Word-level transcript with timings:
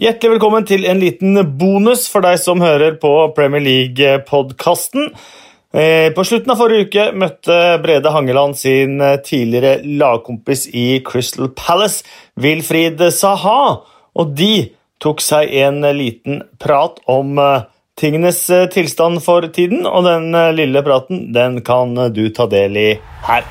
Hjertelig 0.00 0.38
velkommen 0.38 0.64
til 0.64 0.86
en 0.88 0.96
liten 0.96 1.36
bonus 1.60 2.06
for 2.08 2.24
deg 2.24 2.38
som 2.40 2.62
hører 2.64 2.94
på 3.02 3.10
Premier 3.36 3.60
League-podkasten. 3.60 5.10
Eh, 5.76 6.08
på 6.16 6.24
slutten 6.24 6.54
av 6.54 6.56
forrige 6.62 6.86
uke 6.86 7.04
møtte 7.20 7.58
Brede 7.84 8.08
Hangeland 8.14 8.56
sin 8.56 8.96
eh, 9.04 9.18
tidligere 9.20 9.84
lagkompis 10.00 10.70
i 10.72 11.02
Crystal 11.04 11.52
Palace, 11.52 12.00
Wilfried 12.40 13.04
Saha, 13.12 13.60
og 14.16 14.34
de 14.40 14.70
tok 15.04 15.20
seg 15.20 15.52
en 15.66 15.84
liten 15.92 16.46
prat 16.56 16.96
om 17.04 17.36
eh, 17.36 17.66
tingenes 18.00 18.46
tilstand 18.72 19.20
for 19.20 19.52
tiden, 19.52 19.84
og 19.84 20.08
den 20.08 20.32
lille 20.56 20.80
praten 20.80 21.26
den 21.36 21.60
kan 21.60 21.92
du 22.16 22.30
ta 22.32 22.48
del 22.48 22.86
i 22.88 22.92
her. 23.28 23.44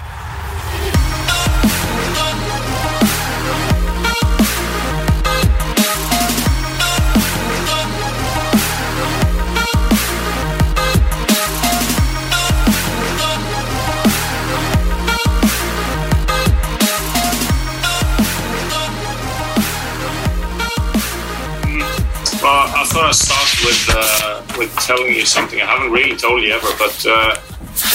To 23.10 23.16
start 23.16 23.66
with 23.66 23.90
uh, 23.96 24.44
with 24.58 24.76
telling 24.86 25.14
you 25.14 25.26
something 25.26 25.60
I 25.60 25.66
haven't 25.66 25.92
really 25.92 26.16
told 26.16 26.44
you 26.44 26.52
ever, 26.52 26.68
but 26.78 27.06
uh, 27.08 27.42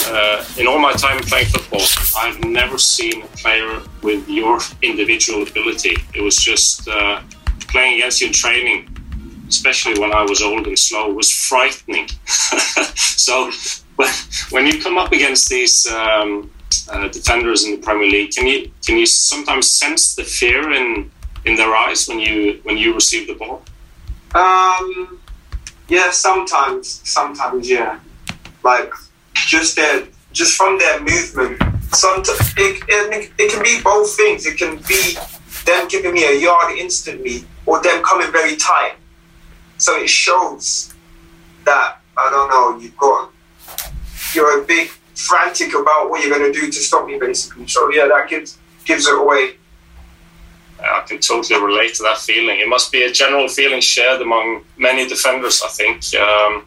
uh, 0.08 0.44
in 0.58 0.66
all 0.66 0.80
my 0.80 0.92
time 0.92 1.20
playing 1.20 1.46
football, 1.46 1.86
I've 2.18 2.42
never 2.42 2.78
seen 2.78 3.22
a 3.22 3.26
player 3.28 3.80
with 4.02 4.28
your 4.28 4.58
individual 4.82 5.42
ability. 5.42 5.96
It 6.14 6.20
was 6.20 6.36
just 6.36 6.88
uh, 6.88 7.22
playing 7.68 8.00
against 8.00 8.22
you 8.22 8.28
in 8.28 8.32
training, 8.32 8.96
especially 9.48 10.00
when 10.00 10.12
I 10.12 10.22
was 10.22 10.42
old 10.42 10.66
and 10.66 10.76
slow, 10.76 11.12
was 11.12 11.30
frightening. 11.30 12.08
so 12.26 13.52
when, 13.94 14.10
when 14.50 14.66
you 14.66 14.80
come 14.80 14.98
up 14.98 15.12
against 15.12 15.48
these 15.48 15.86
um, 15.92 16.50
uh, 16.90 17.06
defenders 17.08 17.64
in 17.66 17.72
the 17.72 17.82
Premier 17.86 18.08
League, 18.08 18.32
can 18.32 18.48
you 18.48 18.70
can 18.84 18.98
you 18.98 19.06
sometimes 19.06 19.70
sense 19.70 20.16
the 20.16 20.24
fear 20.24 20.72
in 20.72 21.08
in 21.44 21.54
their 21.54 21.72
eyes 21.76 22.08
when 22.08 22.18
you 22.18 22.58
when 22.64 22.76
you 22.76 22.94
receive 22.94 23.28
the 23.28 23.34
ball? 23.34 23.62
Um, 24.34 25.20
yeah, 25.88 26.10
sometimes, 26.10 27.00
sometimes, 27.08 27.68
yeah. 27.68 28.00
Like 28.62 28.92
just 29.34 29.76
their, 29.76 30.06
just 30.32 30.56
from 30.56 30.78
their 30.78 31.00
movement. 31.00 31.62
Sometimes 31.94 32.54
it, 32.56 32.82
it, 32.88 33.32
it 33.38 33.52
can 33.52 33.62
be 33.62 33.80
both 33.82 34.16
things. 34.16 34.46
It 34.46 34.58
can 34.58 34.78
be 34.88 35.16
them 35.64 35.88
giving 35.88 36.12
me 36.12 36.24
a 36.24 36.38
yard 36.38 36.76
instantly, 36.76 37.44
or 37.66 37.80
them 37.82 38.02
coming 38.02 38.30
very 38.32 38.56
tight. 38.56 38.94
So 39.78 39.96
it 39.96 40.08
shows 40.08 40.94
that 41.64 41.98
I 42.16 42.30
don't 42.30 42.48
know. 42.48 42.78
You've 42.80 42.96
got 42.96 43.30
you're 44.34 44.62
a 44.62 44.64
big 44.64 44.88
frantic 45.14 45.74
about 45.74 46.10
what 46.10 46.24
you're 46.24 46.36
going 46.36 46.52
to 46.52 46.58
do 46.58 46.66
to 46.66 46.72
stop 46.72 47.06
me, 47.06 47.18
basically. 47.18 47.66
So 47.68 47.90
yeah, 47.90 48.08
that 48.08 48.28
gives 48.28 48.58
gives 48.84 49.06
it 49.06 49.18
away. 49.18 49.56
I 50.84 51.04
can 51.06 51.18
totally 51.18 51.60
relate 51.60 51.94
to 51.94 52.02
that 52.04 52.18
feeling. 52.18 52.60
It 52.60 52.68
must 52.68 52.92
be 52.92 53.02
a 53.04 53.12
general 53.12 53.48
feeling 53.48 53.80
shared 53.80 54.20
among 54.20 54.64
many 54.76 55.08
defenders, 55.08 55.62
I 55.64 55.68
think. 55.68 56.14
Um, 56.14 56.64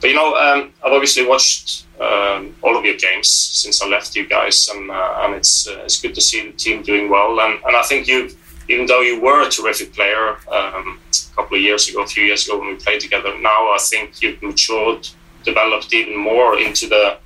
but 0.00 0.10
you 0.10 0.16
know, 0.16 0.34
um, 0.36 0.72
I've 0.84 0.92
obviously 0.92 1.26
watched 1.26 1.86
um, 2.00 2.54
all 2.62 2.76
of 2.76 2.84
your 2.84 2.96
games 2.96 3.30
since 3.30 3.82
I 3.82 3.88
left 3.88 4.14
you 4.14 4.26
guys, 4.26 4.68
and, 4.68 4.90
uh, 4.90 5.20
and 5.22 5.34
it's 5.34 5.66
uh, 5.66 5.80
it's 5.84 6.00
good 6.00 6.14
to 6.14 6.20
see 6.20 6.46
the 6.46 6.52
team 6.52 6.82
doing 6.82 7.08
well. 7.08 7.40
And, 7.40 7.58
and 7.64 7.76
I 7.76 7.82
think 7.82 8.06
you, 8.06 8.30
even 8.68 8.86
though 8.86 9.00
you 9.00 9.20
were 9.20 9.46
a 9.46 9.50
terrific 9.50 9.94
player 9.94 10.36
um, 10.52 11.00
a 11.10 11.34
couple 11.36 11.56
of 11.56 11.62
years 11.62 11.88
ago, 11.88 12.02
a 12.02 12.06
few 12.06 12.24
years 12.24 12.46
ago 12.46 12.58
when 12.58 12.68
we 12.68 12.74
played 12.74 13.00
together, 13.00 13.38
now 13.38 13.72
I 13.72 13.78
think 13.80 14.20
you've 14.20 14.42
matured, 14.42 15.08
developed 15.42 15.94
even 15.94 16.16
more 16.16 16.58
into 16.58 16.86
the 16.86 17.16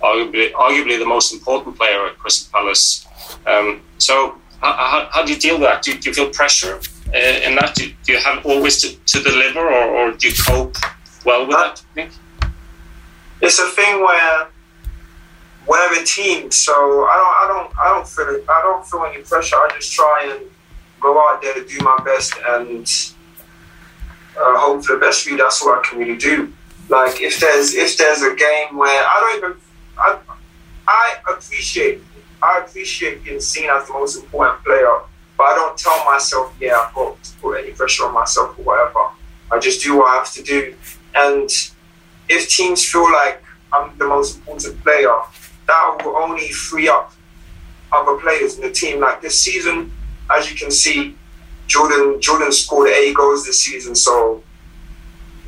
arguably 0.00 0.52
arguably 0.52 0.98
the 0.98 1.06
most 1.06 1.32
important 1.32 1.76
player 1.76 2.06
at 2.06 2.18
Crystal 2.18 2.50
Palace. 2.52 3.06
Um, 3.46 3.82
so 3.98 4.36
how, 4.72 5.08
how, 5.10 5.24
do 5.24 5.32
you 5.32 5.38
deal 5.38 5.58
with 5.58 5.68
that? 5.68 5.82
Do 5.82 5.92
you, 5.92 5.98
do 5.98 6.10
you 6.10 6.14
feel 6.14 6.30
pressure 6.30 6.80
uh, 7.14 7.18
in 7.18 7.54
that? 7.56 7.74
Do, 7.74 7.92
do, 8.04 8.12
you 8.12 8.18
have 8.18 8.44
always 8.46 8.80
to, 8.82 8.96
to 8.96 9.22
deliver, 9.22 9.60
or, 9.60 9.84
or, 9.96 10.12
do 10.12 10.28
you 10.28 10.34
cope 10.34 10.76
well 11.24 11.46
with 11.46 11.56
that? 11.56 12.10
It's 13.40 13.58
a 13.58 13.68
thing 13.70 14.00
where 14.00 14.48
we're 15.66 16.02
a 16.02 16.04
team, 16.04 16.50
so 16.50 16.72
I 16.72 17.16
don't, 17.16 17.34
I 17.36 17.62
don't, 17.62 17.78
I 17.78 17.94
don't 17.94 18.08
feel, 18.08 18.44
I 18.50 18.60
don't 18.62 18.86
feel 18.86 19.04
any 19.04 19.22
pressure. 19.22 19.56
I 19.56 19.70
just 19.74 19.92
try 19.92 20.34
and 20.34 20.50
go 21.00 21.18
out 21.28 21.42
there 21.42 21.54
to 21.54 21.64
do 21.66 21.78
my 21.84 21.98
best 22.04 22.34
and 22.48 22.86
uh, 24.36 24.58
hope 24.58 24.84
for 24.84 24.94
the 24.94 25.00
best 25.00 25.24
for 25.24 25.30
you. 25.30 25.36
That's 25.36 25.62
what 25.62 25.78
I 25.78 25.88
can 25.88 25.98
really 25.98 26.16
do. 26.16 26.52
Like 26.88 27.20
if 27.20 27.40
there's 27.40 27.74
if 27.74 27.96
there's 27.96 28.22
a 28.22 28.34
game 28.34 28.76
where 28.76 28.88
I 28.88 29.20
don't 29.20 29.50
even 29.50 29.60
I, 29.98 30.18
I 30.86 31.16
appreciate 31.30 32.02
I 32.44 32.62
appreciate 32.64 33.24
being 33.24 33.40
seen 33.40 33.70
as 33.70 33.86
the 33.86 33.94
most 33.94 34.16
important 34.22 34.62
player, 34.64 35.00
but 35.38 35.44
I 35.44 35.54
don't 35.54 35.78
tell 35.78 36.04
myself, 36.04 36.54
yeah, 36.60 36.76
I've 36.76 36.94
got 36.94 37.22
to 37.22 37.32
put 37.40 37.58
any 37.58 37.72
pressure 37.72 38.04
on 38.04 38.12
myself 38.12 38.58
or 38.58 38.62
whatever. 38.62 39.00
I 39.50 39.58
just 39.58 39.82
do 39.82 39.96
what 39.96 40.12
I 40.12 40.16
have 40.16 40.32
to 40.34 40.42
do. 40.42 40.74
And 41.14 41.48
if 42.28 42.48
teams 42.48 42.84
feel 42.84 43.10
like 43.10 43.42
I'm 43.72 43.96
the 43.98 44.06
most 44.06 44.36
important 44.36 44.82
player, 44.82 45.14
that 45.66 46.02
will 46.04 46.16
only 46.16 46.50
free 46.50 46.88
up 46.88 47.12
other 47.92 48.16
players 48.18 48.56
in 48.56 48.62
the 48.62 48.72
team. 48.72 49.00
Like 49.00 49.22
this 49.22 49.40
season, 49.40 49.92
as 50.30 50.50
you 50.50 50.56
can 50.56 50.70
see, 50.70 51.16
Jordan 51.66 52.20
Jordan 52.20 52.52
scored 52.52 52.88
eight 52.90 53.14
goals 53.14 53.46
this 53.46 53.62
season. 53.62 53.94
So 53.94 54.42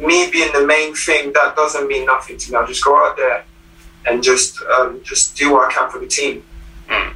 me 0.01 0.31
being 0.31 0.53
the 0.53 0.67
main 0.67 0.95
thing, 0.95 1.33
that 1.35 1.57
doesn't 1.57 1.87
mean 1.89 2.07
nothing 2.07 2.39
to 2.39 2.53
me. 2.53 2.57
I 2.57 2.67
just 2.67 2.85
go 2.85 2.97
out 2.97 3.17
there 3.17 3.45
and 4.07 4.23
just 4.23 4.61
um, 4.63 5.01
just 5.03 5.37
do 5.37 5.53
what 5.53 5.69
I 5.69 5.73
can 5.73 5.91
for 5.91 5.99
the 5.99 6.07
team. 6.07 6.43
Mm. 6.89 7.15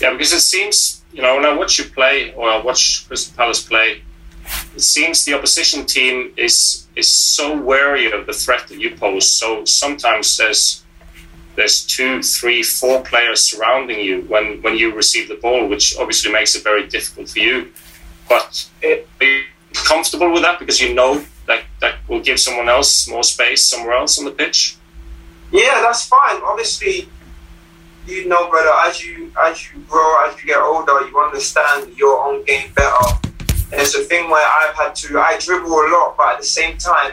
Yeah, 0.00 0.12
because 0.12 0.32
it 0.32 0.40
seems, 0.40 1.02
you 1.12 1.22
know, 1.22 1.36
when 1.36 1.44
I 1.44 1.54
watch 1.54 1.78
you 1.78 1.84
play 1.84 2.32
or 2.34 2.48
I 2.48 2.62
watch 2.62 3.06
Crystal 3.06 3.34
Palace 3.36 3.62
play, 3.62 4.02
it 4.74 4.80
seems 4.80 5.24
the 5.24 5.34
opposition 5.34 5.86
team 5.86 6.32
is 6.36 6.86
is 6.94 7.12
so 7.12 7.60
wary 7.60 8.10
of 8.10 8.26
the 8.26 8.32
threat 8.32 8.68
that 8.68 8.78
you 8.78 8.94
pose. 8.96 9.30
So 9.30 9.64
sometimes 9.64 10.36
there's 10.36 10.84
there's 11.56 11.84
two, 11.86 12.22
three, 12.22 12.62
four 12.62 13.02
players 13.02 13.50
surrounding 13.50 13.98
you 14.00 14.22
when, 14.22 14.60
when 14.60 14.76
you 14.76 14.94
receive 14.94 15.26
the 15.28 15.36
ball, 15.36 15.66
which 15.66 15.96
obviously 15.98 16.30
makes 16.30 16.54
it 16.54 16.62
very 16.62 16.86
difficult 16.86 17.30
for 17.30 17.38
you. 17.38 17.72
But 18.28 18.68
it, 18.82 19.08
are 19.20 19.26
you 19.26 19.44
comfortable 19.72 20.30
with 20.30 20.42
that 20.42 20.58
because 20.58 20.80
you 20.80 20.94
know 20.94 21.24
that 21.46 21.64
that 21.80 21.94
will 22.08 22.20
give 22.20 22.38
someone 22.38 22.68
else 22.68 23.08
more 23.08 23.24
space 23.24 23.64
somewhere 23.64 23.94
else 23.94 24.18
on 24.18 24.26
the 24.26 24.30
pitch? 24.30 24.76
Yeah, 25.50 25.80
that's 25.80 26.06
fine. 26.06 26.42
Obviously, 26.44 27.08
you 28.06 28.28
know, 28.28 28.48
brother, 28.48 28.70
as 28.88 29.04
you 29.04 29.32
as 29.42 29.72
you 29.72 29.80
grow, 29.88 30.26
as 30.26 30.40
you 30.40 30.46
get 30.46 30.60
older, 30.60 31.06
you 31.08 31.18
understand 31.18 31.96
your 31.96 32.24
own 32.24 32.44
game 32.44 32.70
better. 32.74 33.18
And 33.72 33.80
it's 33.80 33.96
a 33.96 34.04
thing 34.04 34.30
where 34.30 34.46
I've 34.46 34.74
had 34.76 34.94
to 34.96 35.18
I 35.18 35.38
dribble 35.38 35.68
a 35.68 35.86
lot, 35.90 36.16
but 36.16 36.34
at 36.34 36.38
the 36.38 36.46
same 36.46 36.78
time, 36.78 37.12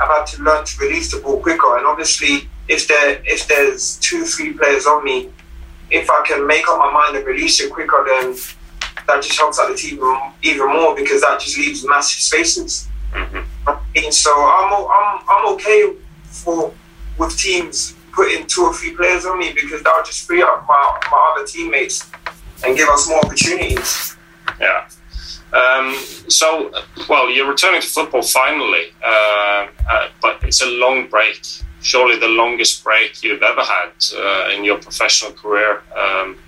I've 0.00 0.08
had 0.08 0.26
to 0.26 0.42
learn 0.42 0.64
to 0.64 0.78
release 0.80 1.12
the 1.12 1.20
ball 1.20 1.40
quicker. 1.40 1.76
And 1.76 1.86
obviously, 1.86 2.48
if 2.68 2.88
there 2.88 3.22
if 3.24 3.46
there's 3.46 3.96
two, 3.98 4.24
three 4.24 4.52
players 4.52 4.86
on 4.86 5.04
me, 5.04 5.30
if 5.90 6.10
I 6.10 6.24
can 6.26 6.46
make 6.46 6.68
up 6.68 6.78
my 6.78 6.90
mind 6.90 7.16
and 7.16 7.26
release 7.26 7.60
it 7.60 7.72
quicker, 7.72 8.04
then 8.06 8.34
that 9.06 9.22
just 9.22 9.38
helps 9.38 9.60
out 9.60 9.68
the 9.70 9.76
team 9.76 10.00
even 10.42 10.66
more 10.66 10.96
because 10.96 11.20
that 11.22 11.40
just 11.40 11.56
leaves 11.58 11.86
massive 11.86 12.20
spaces. 12.20 12.88
Mm-hmm. 13.12 13.98
And 14.04 14.12
so 14.12 14.32
I'm 14.32 14.72
I'm 14.72 15.20
I'm 15.28 15.54
okay 15.54 15.94
for 16.24 16.72
with 17.18 17.36
teams 17.36 17.94
putting 18.12 18.46
two 18.46 18.62
or 18.62 18.74
three 18.74 18.94
players 18.94 19.24
on 19.24 19.38
me 19.38 19.52
because 19.52 19.82
that 19.82 19.92
would 19.96 20.06
just 20.06 20.26
free 20.26 20.42
up 20.42 20.66
my, 20.68 21.00
my 21.10 21.34
other 21.34 21.46
teammates 21.46 22.10
and 22.64 22.76
give 22.76 22.88
us 22.88 23.08
more 23.08 23.18
opportunities. 23.24 24.16
Yeah. 24.60 24.88
Um, 25.52 25.94
so, 26.28 26.72
well, 27.08 27.30
you're 27.30 27.48
returning 27.48 27.82
to 27.82 27.86
football 27.86 28.22
finally, 28.22 28.86
uh, 29.04 29.66
uh, 29.90 30.08
but 30.20 30.42
it's 30.42 30.62
a 30.62 30.66
long 30.66 31.08
break. 31.08 31.40
Surely 31.82 32.18
the 32.18 32.28
longest 32.28 32.84
break 32.84 33.22
you've 33.22 33.42
ever 33.42 33.62
had 33.62 33.92
uh, 34.16 34.50
in 34.56 34.64
your 34.64 34.78
professional 34.78 35.32
career. 35.32 35.82
Um, 35.96 36.38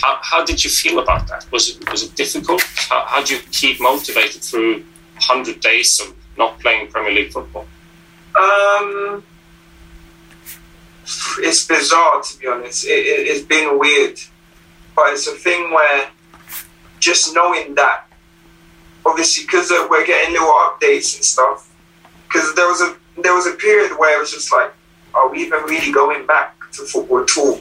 how, 0.00 0.18
how, 0.22 0.44
did 0.44 0.62
you 0.62 0.70
feel 0.70 1.00
about 1.00 1.26
that? 1.28 1.50
Was 1.50 1.70
it 1.70 1.90
was 1.90 2.02
it 2.02 2.14
difficult? 2.14 2.62
How, 2.88 3.04
how 3.06 3.20
did 3.20 3.30
you 3.30 3.38
keep 3.50 3.80
motivated 3.80 4.42
through 4.42 4.84
100 5.14 5.60
days 5.60 6.00
of 6.00 6.14
not 6.38 6.60
playing 6.60 6.88
Premier 6.88 7.12
League 7.12 7.32
football? 7.32 7.66
Um, 8.38 9.24
it's 11.38 11.66
bizarre 11.66 12.22
to 12.22 12.38
be 12.38 12.46
honest. 12.46 12.84
It, 12.86 12.90
it, 12.90 13.26
it's 13.28 13.44
been 13.44 13.78
weird, 13.78 14.18
but 14.94 15.12
it's 15.12 15.26
a 15.26 15.32
thing 15.32 15.72
where 15.72 16.08
just 16.98 17.34
knowing 17.34 17.74
that, 17.74 18.04
obviously, 19.04 19.44
because 19.44 19.70
we're 19.70 20.06
getting 20.06 20.32
little 20.32 20.48
updates 20.48 21.16
and 21.16 21.24
stuff. 21.24 21.72
Because 22.26 22.54
there 22.54 22.66
was 22.66 22.80
a 22.80 22.96
there 23.22 23.34
was 23.34 23.46
a 23.46 23.52
period 23.52 23.92
where 23.98 24.16
it 24.16 24.20
was 24.20 24.32
just 24.32 24.52
like, 24.52 24.72
are 25.14 25.28
we 25.28 25.42
even 25.42 25.62
really 25.62 25.92
going 25.92 26.26
back 26.26 26.54
to 26.72 26.82
football 26.82 27.20
at 27.20 27.36
all? 27.38 27.60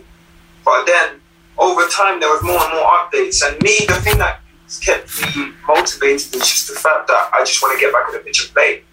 But 0.64 0.86
then 0.86 1.22
over 1.58 1.88
time, 1.88 2.20
there 2.20 2.30
was 2.30 2.44
more 2.44 2.60
and 2.60 2.74
more 2.74 2.90
updates. 3.00 3.42
And 3.48 3.62
me, 3.62 3.78
the 3.88 3.94
thing 4.02 4.18
that 4.18 4.42
kept 4.82 5.36
me 5.36 5.54
motivated 5.68 6.36
is 6.36 6.42
just 6.42 6.68
the 6.68 6.80
fact 6.80 7.08
that 7.08 7.30
I 7.34 7.44
just 7.46 7.62
want 7.62 7.78
to 7.78 7.86
get 7.86 7.94
back 7.94 8.08
on 8.08 8.14
the 8.14 8.20
pitch 8.20 8.46
and 8.46 8.54
play. 8.54 8.84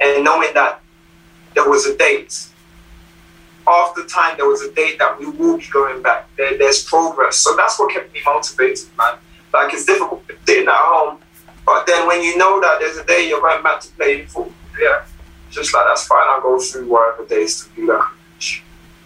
And 0.00 0.24
knowing 0.24 0.54
that 0.54 0.80
there 1.54 1.68
was 1.68 1.86
a 1.86 1.96
date. 1.96 2.48
After 3.66 4.04
time, 4.06 4.36
there 4.36 4.46
was 4.46 4.62
a 4.62 4.72
date 4.72 4.98
that 4.98 5.18
we 5.18 5.26
will 5.26 5.58
be 5.58 5.66
going 5.72 6.02
back. 6.02 6.28
There, 6.36 6.56
there's 6.58 6.84
progress. 6.84 7.36
So 7.36 7.54
that's 7.56 7.78
what 7.78 7.92
kept 7.92 8.12
me 8.12 8.20
motivated, 8.24 8.88
man. 8.98 9.18
Like, 9.52 9.72
it's 9.72 9.84
difficult 9.84 10.22
sitting 10.52 10.68
at 10.68 10.74
home. 10.74 11.18
But 11.64 11.86
then 11.86 12.06
when 12.06 12.22
you 12.22 12.36
know 12.36 12.60
that 12.60 12.78
there's 12.80 12.96
a 12.96 13.04
day 13.04 13.28
you're 13.28 13.40
going 13.40 13.62
back 13.62 13.80
to 13.80 13.88
play 13.92 14.24
football, 14.26 14.52
yeah, 14.80 15.04
just 15.50 15.72
like 15.74 15.84
that's 15.86 16.06
fine. 16.06 16.22
I'll 16.24 16.42
go 16.42 16.58
through 16.58 16.88
whatever 16.88 17.24
days 17.26 17.64
to 17.64 17.70
do 17.76 17.86
that. 17.86 18.10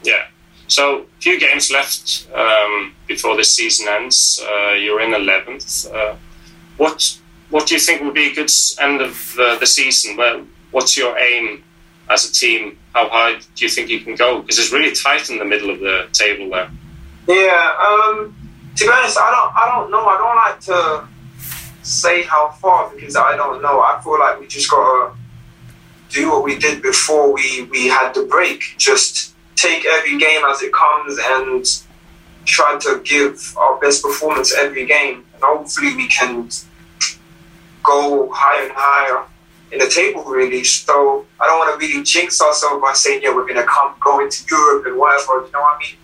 Yeah. 0.03 0.25
So, 0.69 1.07
few 1.21 1.39
games 1.39 1.71
left 1.71 2.29
um, 2.35 2.95
before 3.07 3.37
the 3.37 3.45
season 3.45 3.87
ends. 3.89 4.43
Uh, 4.43 4.73
you're 4.73 5.01
in 5.01 5.13
11th. 5.13 5.95
Uh, 5.95 6.17
what 6.77 7.19
what 7.51 7.67
do 7.67 7.75
you 7.75 7.81
think 7.81 8.03
will 8.03 8.13
be 8.13 8.33
a 8.33 8.35
good 8.35 8.51
end 8.81 9.01
of 9.01 9.37
uh, 9.39 9.57
the 9.59 9.67
season? 9.67 10.17
Well, 10.17 10.45
what's 10.73 10.97
your 10.97 11.17
aim 11.19 11.63
as 12.09 12.29
a 12.29 12.33
team? 12.33 12.79
How 12.95 13.09
high 13.09 13.39
do 13.39 13.65
you 13.65 13.69
think 13.69 13.91
you 13.91 14.01
can 14.01 14.15
go? 14.15 14.41
Because 14.41 14.59
it's 14.59 14.73
really 14.73 14.95
tight 14.95 15.29
in 15.31 15.39
the 15.39 15.45
middle 15.45 15.71
of 15.71 15.81
the 15.81 16.09
table 16.13 16.51
there. 16.51 16.71
Yeah. 17.29 17.75
Um, 17.81 18.35
to 18.77 18.85
be 18.85 18.91
honest, 18.91 19.19
I 19.19 19.31
don't. 19.31 19.57
I 19.57 19.75
don't 19.75 19.91
know. 19.91 20.05
I 20.07 20.17
don't 20.19 20.37
like 20.37 20.61
to 20.61 21.09
say 21.83 22.23
how 22.23 22.51
far 22.51 22.91
because 22.95 23.17
I 23.17 23.37
don't 23.37 23.63
know. 23.63 23.81
I 23.81 24.01
feel 24.03 24.19
like 24.19 24.41
we 24.41 24.47
just 24.47 24.71
gotta 24.71 25.15
do 26.11 26.31
what 26.31 26.45
we 26.45 26.59
did 26.59 26.83
before 26.83 27.33
we 27.33 27.63
we 27.71 27.87
had 27.87 28.13
the 28.13 28.25
break. 28.25 28.75
Just 28.79 29.35
take 29.57 29.85
every 29.87 30.19
game 30.19 30.43
as 30.49 30.63
it 30.63 30.73
comes 30.73 31.19
and 31.23 31.65
try 32.45 32.79
to 32.79 33.01
give 33.05 33.57
our 33.57 33.79
best 33.79 34.03
performance 34.03 34.55
every 34.55 34.87
game. 34.87 35.25
And 35.35 35.43
hopefully 35.43 35.97
we 35.97 36.07
can 36.09 36.49
go 37.83 38.31
higher 38.33 38.65
and 38.65 38.73
higher 38.75 39.25
in 39.73 39.79
the 39.79 39.89
table 39.89 40.25
really. 40.25 40.65
So 40.65 41.27
I 41.41 41.47
don't 41.47 41.59
want 41.59 41.81
to 41.81 41.87
really 41.87 42.03
jinx 42.03 42.41
ourselves 42.41 42.83
by 42.83 42.93
saying, 42.93 43.23
yeah, 43.23 43.35
we're 43.35 43.47
gonna 43.47 43.67
come 43.67 43.95
go 44.01 44.21
into 44.21 44.45
Europe 44.51 44.87
and 44.87 44.97
whatever, 44.97 45.45
you 45.47 45.53
know 45.53 45.61
what 45.61 45.77
I 45.77 45.79
mean? 45.79 45.97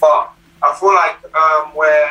But 0.00 0.32
I 0.62 0.74
feel 0.78 0.94
like 0.94 1.16
um, 1.34 1.72
we're 1.74 2.10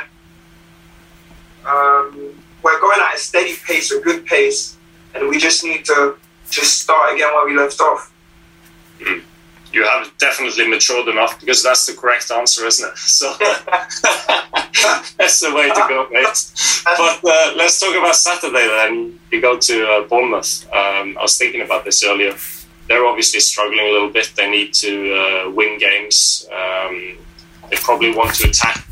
um, 1.65 2.43
we're 2.63 2.79
going 2.79 2.99
at 3.01 3.15
a 3.15 3.17
steady 3.17 3.55
pace, 3.65 3.91
a 3.91 3.99
good 3.99 4.25
pace, 4.25 4.77
and 5.13 5.27
we 5.29 5.37
just 5.37 5.63
need 5.63 5.85
to 5.85 6.15
just 6.49 6.81
start 6.81 7.13
again 7.13 7.33
where 7.33 7.45
we 7.45 7.57
left 7.57 7.79
off. 7.81 8.13
Mm 8.99 9.23
you 9.73 9.83
have 9.83 10.11
definitely 10.17 10.67
matured 10.67 11.07
enough 11.07 11.39
because 11.39 11.63
that's 11.63 11.85
the 11.85 11.93
correct 11.93 12.31
answer, 12.31 12.65
isn't 12.65 12.87
it? 12.87 12.97
So 13.17 13.33
that's 15.17 15.39
the 15.39 15.53
way 15.53 15.69
to 15.69 15.85
go, 15.89 16.07
mate. 16.11 16.51
But 16.85 17.19
uh, 17.23 17.53
let's 17.55 17.79
talk 17.79 17.95
about 17.95 18.15
Saturday 18.15 18.67
then. 18.67 19.19
You 19.31 19.41
go 19.41 19.57
to 19.57 19.87
uh, 19.87 20.07
Bournemouth. 20.07 20.65
Um, 20.71 21.17
I 21.17 21.23
was 21.23 21.37
thinking 21.37 21.61
about 21.61 21.83
this 21.83 22.03
earlier. 22.03 22.35
They're 22.87 23.05
obviously 23.05 23.39
struggling 23.39 23.79
a 23.79 23.91
little 23.91 24.09
bit. 24.09 24.31
They 24.35 24.49
need 24.49 24.73
to 24.75 25.13
uh, 25.13 25.49
win 25.51 25.79
games. 25.79 26.47
Um, 26.51 27.17
they 27.69 27.77
probably 27.77 28.13
want 28.15 28.35
to 28.35 28.49
attack 28.49 28.85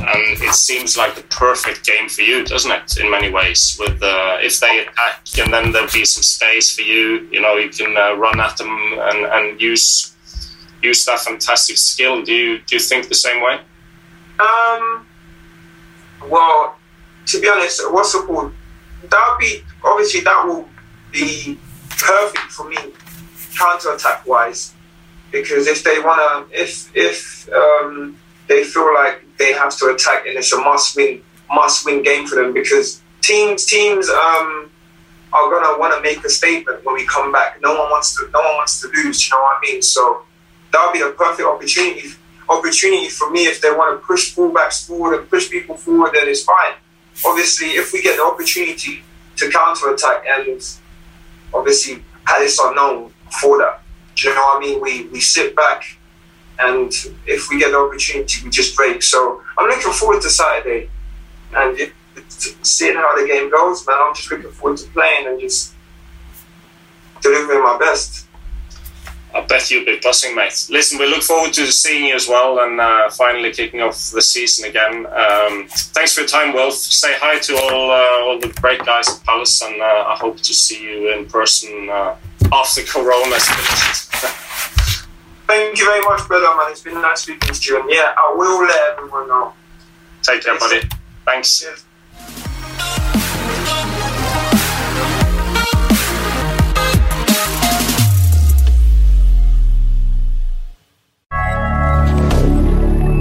and 0.00 0.42
it 0.42 0.54
seems 0.54 0.96
like 0.96 1.14
the 1.14 1.22
perfect 1.22 1.86
game 1.86 2.08
for 2.08 2.22
you, 2.22 2.44
doesn't 2.44 2.70
it? 2.70 2.98
In 2.98 3.10
many 3.10 3.30
ways, 3.30 3.76
with 3.78 4.02
uh, 4.02 4.38
if 4.40 4.60
they 4.60 4.80
attack 4.80 5.22
and 5.38 5.52
then 5.52 5.72
there'll 5.72 5.88
be 5.92 6.04
some 6.04 6.22
space 6.22 6.74
for 6.74 6.82
you, 6.82 7.28
you 7.30 7.40
know, 7.40 7.56
you 7.56 7.68
can 7.68 7.96
uh, 7.96 8.14
run 8.14 8.40
at 8.40 8.56
them 8.56 8.70
and, 8.70 9.26
and 9.26 9.60
use 9.60 10.14
use 10.82 11.04
that 11.04 11.20
fantastic 11.20 11.76
skill. 11.76 12.22
Do 12.22 12.32
you 12.32 12.58
do 12.66 12.76
you 12.76 12.80
think 12.80 13.08
the 13.08 13.14
same 13.14 13.42
way? 13.42 13.60
Um. 14.38 15.06
Well, 16.28 16.76
to 17.26 17.40
be 17.40 17.48
honest, 17.48 17.80
what's 17.92 18.12
the 18.12 18.20
called? 18.20 18.52
That'll 19.08 19.38
be 19.38 19.62
obviously 19.84 20.20
that 20.20 20.44
will 20.46 20.68
be 21.12 21.58
perfect 21.90 22.52
for 22.52 22.68
me 22.68 22.76
counter 23.56 23.92
attack 23.92 24.26
wise 24.26 24.74
because 25.30 25.66
if 25.66 25.84
they 25.84 26.00
wanna 26.00 26.46
if 26.50 26.90
if 26.94 27.48
um, 27.52 27.59
to 29.78 29.86
attack 29.86 30.26
and 30.26 30.36
it's 30.36 30.52
a 30.52 30.58
must 30.58 30.96
win 30.96 31.22
must 31.52 31.84
win 31.84 32.02
game 32.02 32.26
for 32.26 32.36
them 32.36 32.52
because 32.52 33.02
teams 33.20 33.66
teams 33.66 34.08
um, 34.08 34.70
are 35.32 35.50
gonna 35.50 35.78
want 35.78 35.94
to 35.94 36.00
make 36.02 36.24
a 36.24 36.28
statement 36.30 36.84
when 36.84 36.94
we 36.94 37.06
come 37.06 37.32
back. 37.32 37.60
No 37.60 37.70
one 37.78 37.90
wants 37.90 38.16
to 38.16 38.28
no 38.32 38.40
one 38.40 38.54
wants 38.56 38.80
to 38.80 38.88
lose. 38.88 39.28
You 39.28 39.36
know 39.36 39.42
what 39.42 39.58
I 39.58 39.60
mean? 39.62 39.82
So 39.82 40.22
that 40.72 40.84
would 40.84 40.92
be 40.92 41.00
a 41.00 41.10
perfect 41.10 41.46
opportunity 41.48 42.10
opportunity 42.48 43.08
for 43.08 43.30
me 43.30 43.46
if 43.46 43.60
they 43.60 43.70
want 43.70 44.00
to 44.00 44.06
push 44.06 44.34
fullbacks 44.34 44.86
forward 44.86 45.18
and 45.18 45.30
push 45.30 45.50
people 45.50 45.76
forward. 45.76 46.12
Then 46.14 46.28
it's 46.28 46.42
fine. 46.42 46.74
Obviously, 47.24 47.68
if 47.68 47.92
we 47.92 48.02
get 48.02 48.16
the 48.16 48.24
opportunity 48.24 49.02
to 49.36 49.50
counter 49.50 49.94
attack 49.94 50.24
and 50.28 50.60
obviously 51.54 52.04
Palace 52.24 52.58
are 52.60 52.74
known 52.74 53.12
for 53.40 53.58
that. 53.58 53.82
Do 54.14 54.28
you 54.28 54.34
know 54.34 54.40
what 54.40 54.56
I 54.56 54.60
mean? 54.60 54.80
We 54.80 55.06
we 55.08 55.20
sit 55.20 55.56
back 55.56 55.96
and 56.60 56.92
if 57.26 57.48
we 57.50 57.58
get 57.58 57.72
the 57.72 57.78
opportunity, 57.78 58.44
we 58.44 58.50
just 58.50 58.76
break. 58.76 59.02
So 59.02 59.42
I'm 59.58 59.68
looking 59.68 59.92
forward 59.92 60.22
to 60.22 60.30
Saturday 60.30 60.90
and 61.54 61.92
seeing 62.62 62.96
how 62.96 63.20
the 63.20 63.26
game 63.26 63.50
goes, 63.50 63.86
man. 63.86 63.96
I'm 63.98 64.14
just 64.14 64.30
looking 64.30 64.50
forward 64.50 64.78
to 64.78 64.88
playing 64.90 65.26
and 65.26 65.40
just 65.40 65.74
delivering 67.22 67.62
my 67.62 67.78
best. 67.78 68.26
I 69.32 69.42
bet 69.42 69.70
you'll 69.70 69.84
be 69.84 70.00
buzzing, 70.02 70.34
mate. 70.34 70.66
Listen, 70.70 70.98
we 70.98 71.06
look 71.06 71.22
forward 71.22 71.52
to 71.52 71.70
seeing 71.70 72.06
you 72.06 72.14
as 72.16 72.26
well 72.28 72.58
and 72.60 72.80
uh, 72.80 73.10
finally 73.10 73.52
kicking 73.52 73.80
off 73.80 74.10
the 74.10 74.20
season 74.20 74.68
again. 74.68 75.06
Um, 75.06 75.68
thanks 75.68 76.14
for 76.14 76.22
your 76.22 76.28
time, 76.28 76.52
Wilf. 76.52 76.74
Say 76.74 77.14
hi 77.16 77.38
to 77.38 77.56
all 77.56 77.90
uh, 77.92 78.26
all 78.26 78.40
the 78.40 78.48
great 78.60 78.84
guys 78.84 79.08
at 79.08 79.24
Palace, 79.24 79.62
and 79.62 79.80
uh, 79.80 79.84
I 79.84 80.16
hope 80.16 80.38
to 80.38 80.52
see 80.52 80.82
you 80.82 81.12
in 81.12 81.26
person 81.26 81.88
uh, 81.88 82.16
after 82.52 82.82
finished. 82.82 84.09
Thank 85.50 85.80
you 85.80 85.84
very 85.84 86.00
much, 86.02 86.28
brother, 86.28 86.46
man. 86.56 86.70
It's 86.70 86.80
been 86.80 86.94
nice 87.02 87.22
speaking 87.22 87.52
to 87.52 87.72
you. 87.72 87.80
And 87.80 87.90
yeah, 87.90 88.14
I 88.16 88.32
will 88.36 88.62
let 88.64 88.96
everyone 88.96 89.26
know. 89.26 89.52
Take 90.22 90.44
care, 90.44 90.56
buddy. 90.56 90.88
Thanks. 91.24 91.58
Cheers. 91.58 91.84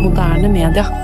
Moderne 0.04 0.54
media. 0.54 0.99